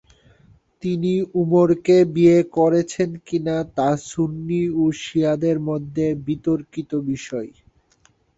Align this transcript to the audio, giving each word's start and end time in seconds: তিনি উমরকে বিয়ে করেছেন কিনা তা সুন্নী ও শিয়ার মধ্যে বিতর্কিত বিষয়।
তিনি 0.83 1.11
উমরকে 1.41 1.97
বিয়ে 2.13 2.37
করেছেন 2.57 3.09
কিনা 3.27 3.57
তা 3.77 3.89
সুন্নী 4.09 4.63
ও 4.75 4.93
শিয়ার 5.01 5.57
মধ্যে 5.69 6.05
বিতর্কিত 6.27 6.91
বিষয়। 7.09 7.49